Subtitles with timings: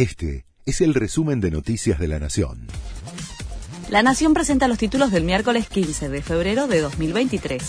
[0.00, 2.68] Este es el resumen de Noticias de la Nación.
[3.90, 7.62] La Nación presenta los títulos del miércoles 15 de febrero de 2023.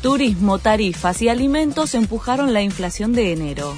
[0.00, 3.74] Turismo, tarifas y alimentos empujaron la inflación de enero.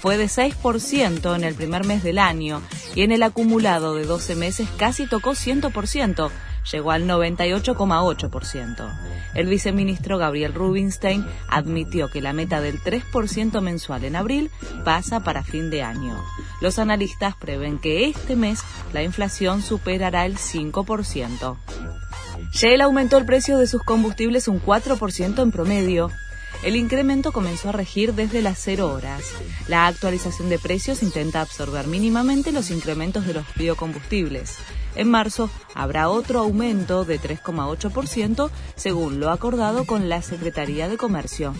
[0.00, 2.62] Fue de 6% en el primer mes del año
[2.94, 6.30] y en el acumulado de 12 meses casi tocó 100%,
[6.72, 8.90] llegó al 98,8%.
[9.34, 14.50] El viceministro Gabriel Rubinstein admitió que la meta del 3% mensual en abril
[14.84, 16.16] pasa para fin de año.
[16.60, 18.60] Los analistas prevén que este mes
[18.92, 21.56] la inflación superará el 5%.
[22.52, 26.10] Shell aumentó el precio de sus combustibles un 4% en promedio.
[26.62, 29.22] El incremento comenzó a regir desde las 0 horas.
[29.68, 34.56] La actualización de precios intenta absorber mínimamente los incrementos de los biocombustibles.
[34.96, 41.54] En marzo habrá otro aumento de 3,8% según lo acordado con la Secretaría de Comercio.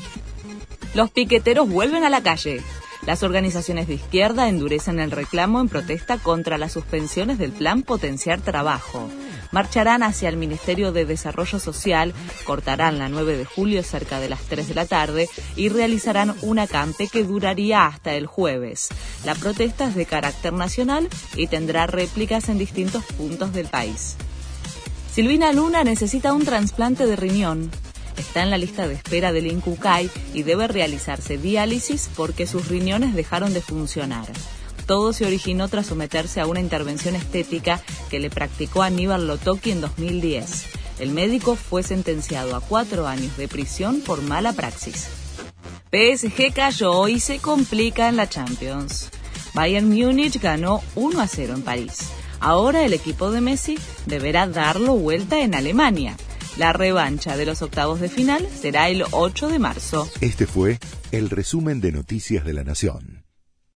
[0.95, 2.61] Los piqueteros vuelven a la calle.
[3.07, 8.41] Las organizaciones de izquierda endurecen el reclamo en protesta contra las suspensiones del plan Potenciar
[8.41, 9.09] Trabajo
[9.51, 14.43] marcharán hacia el Ministerio de Desarrollo Social, cortarán la 9 de julio cerca de las
[14.43, 18.89] 3 de la tarde y realizarán un acampe que duraría hasta el jueves.
[19.25, 24.17] La protesta es de carácter nacional y tendrá réplicas en distintos puntos del país.
[25.13, 27.71] Silvina Luna necesita un trasplante de riñón.
[28.17, 33.15] Está en la lista de espera del INCUCAI y debe realizarse diálisis porque sus riñones
[33.15, 34.27] dejaron de funcionar.
[34.89, 39.83] Todo se originó tras someterse a una intervención estética que le practicó Aníbal Lotoki en
[39.83, 40.65] 2010.
[40.99, 45.09] El médico fue sentenciado a cuatro años de prisión por mala praxis.
[45.93, 49.11] PSG cayó y se complica en la Champions.
[49.53, 52.09] Bayern Múnich ganó 1 a 0 en París.
[52.41, 56.17] Ahora el equipo de Messi deberá darlo vuelta en Alemania.
[56.57, 60.09] La revancha de los octavos de final será el 8 de marzo.
[60.23, 60.79] Este fue
[61.13, 63.18] el resumen de Noticias de la Nación.